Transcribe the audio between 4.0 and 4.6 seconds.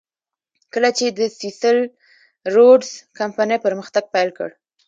پیل کړ.